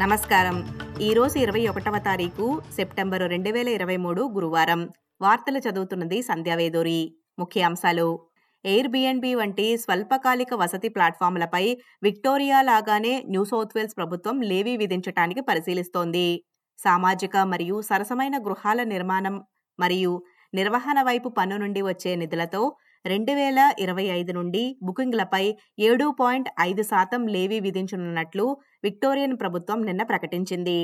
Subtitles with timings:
[0.00, 0.56] నమస్కారం.
[1.00, 4.88] ఈరోజు ఇరవై ఒకటవ తారీఖు సెప్టెంబరు రెండు వేల ఇరవై మూడు గురువారం.
[5.22, 8.20] వార్తలు చదువుతున్నది సంధ్యావేదూరి ముఖ్యాంశాలు.
[8.64, 16.44] ఎయిర్ బిఎన్బి వంటి స్వల్పకాలిక వసతి ప్లాట్ఫామ్లపై విక్టోరియా లాగానే న్యూ సౌత్ వేల్స్ ప్రభుత్వం లేవీ విధించటానికి పరిశీలిస్తోంది.
[16.78, 19.44] సామాజిక మరియు సరసమైన గృహాల నిర్మాణం
[19.80, 20.22] మరియు
[20.54, 25.44] నిర్వహణ వైపు పన్ను నుండి వచ్చే నిధులతో రెండు వేల ఇరవై ఐదు నుండి బుకింగ్లపై
[25.78, 28.44] ఏడు పాయింట్ ఐదు శాతం లేవీ విధించనున్నట్లు
[28.84, 30.80] విక్టోరియన్ ప్రభుత్వం నిన్న ప్రకటించింది.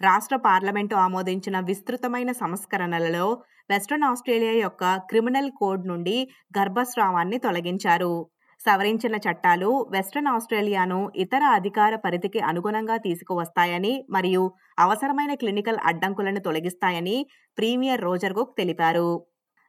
[0.00, 3.26] రాష్ట్ర పార్లమెంటు ఆమోదించిన విస్తృతమైన సంస్కరణలలో
[3.70, 6.16] వెస్ట్రన్ ఆస్ట్రేలియా యొక్క క్రిమినల్ కోడ్ నుండి
[6.58, 8.12] గర్భస్రావాన్ని తొలగించారు.
[8.60, 14.44] సవరించిన చట్టాలు వెస్ట్రన్ ఆస్ట్రేలియాను ఇతర అధికార పరిధికి అనుగుణంగా తీసుకువస్తాయని మరియు
[14.78, 17.16] అవసరమైన క్లినికల్ అడ్డంకులను తొలగిస్తాయని
[17.58, 19.10] ప్రీమియర్ రోజర్ తెలిపారు.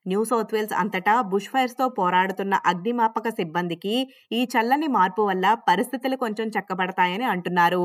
[0.06, 3.96] న్యూ సౌత్ వేల్స్ అంతటా బుష్ ఫైర్స్తో పోరాడుతున్న అగ్నిమాపక సిబ్బందికి
[4.32, 7.84] ఈ చల్లని మార్పు వల్ల పరిస్థితులు కొంచెం చక్కబడతాయని అంటున్నారు.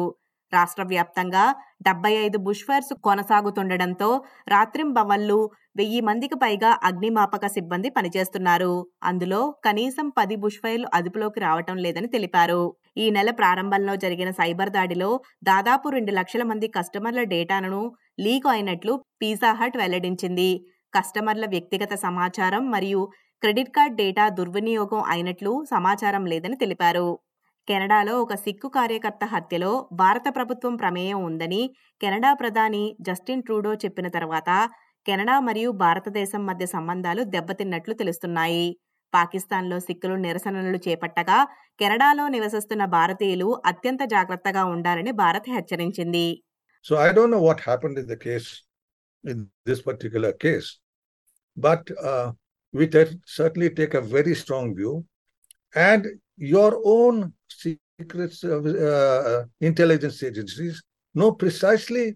[0.53, 1.45] రాష్ట్ర వ్యాప్తంగా
[1.83, 4.09] డెబ్బై ఐదు బుష్ ఫైర్స్ కొనసాగుతుండటంతో
[4.49, 5.39] రాత్రింబవళ్ళు
[5.77, 8.73] వెయ్యి మందికి పైగా అగ్నిమాపక సిబ్బంది పనిచేస్తున్నారు.
[9.03, 12.63] అందులో కనీసం పది బుష్ ఫైర్లు అదుపులోకి రావటం లేదని తెలిపారు.
[12.97, 15.11] ఈ నెల ప్రారంభంలో జరిగిన సైబర్ దాడిలో
[15.43, 17.83] దాదాపు రెండు లక్షల మంది కస్టమర్ల డేటాను
[18.21, 20.51] లీక్ అయినట్లు పిజ్జా హట్ వెల్లడించింది.
[20.95, 27.19] కస్టమర్ల వ్యక్తిగత సమాచారం మరియు క్రెడిట్ కార్డ్ డేటా దుర్వినియోగం అయినట్లు సమాచారం లేదని తెలిపారు.
[27.69, 34.71] కెనడాలో ఒక సిక్కు కార్యకర్త హత్యలో భారత ప్రభుత్వం ప్రమేయం ఉందని కెనడా ప్రధాని జస్టిన్ ట్రూడో చెప్పిన తర్వాత
[35.07, 38.79] కెనడా మరియు భారతదేశం మధ్య సంబంధాలు దెబ్బతిన్నట్లు తెలుస్తున్నాయి.
[39.15, 41.45] పాకిస్తాన్లో సిక్కులు నిరసనలు చేపట్టగా
[41.79, 46.43] కెనడాలో నివసిస్తున్న భారతీయులు అత్యంత జాగ్రత్తగా ఉండాలని భారత్ హెచ్చరించింది.
[46.85, 48.49] So I don't know what happened in the case
[49.25, 50.84] in this particular case
[51.57, 52.33] but uh,
[52.73, 52.91] we
[53.27, 55.05] certainly take a very strong view,
[55.75, 56.07] and
[56.37, 60.83] your own secret uh, intelligence agencies
[61.15, 62.15] know precisely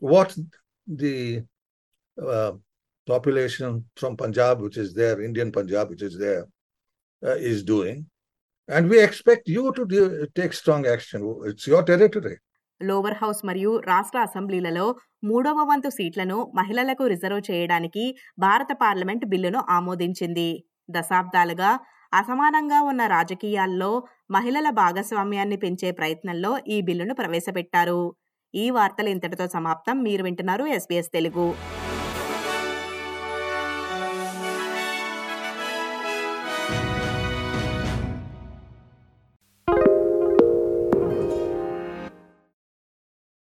[0.00, 0.34] what
[0.86, 1.42] the
[2.26, 2.52] uh,
[3.06, 6.46] population from Punjab, which is there, Indian Punjab, which is there,
[7.24, 8.06] uh, is doing,
[8.68, 11.42] and we expect you to do, take strong action.
[11.44, 12.38] It's your territory.
[12.82, 14.86] Lower house మరియు రాష్ట్ర అసెంబ్లీలలో
[15.24, 18.04] మూడవ వంతు సీట్లను మహిళలకు reserve చేయడానికి
[18.38, 20.64] భారత parliament బిల్లును ఆమోదించింది.
[20.90, 21.70] దశాబ్దాలుగా
[22.14, 28.14] అసమానంగా ఉన్న రాజకీయాల్లో మహిళల భాగస్వామ్యాన్ని పెంచే ప్రయత్నంలో ఈ బిల్లును ప్రవేశపెట్టారు.
[28.54, 30.02] ఈ వార్తలు ఇంతటితో సమాప్తం.
[30.02, 31.81] మీరు వింటున్నారు ఎస్బీఎస్ తెలుగు.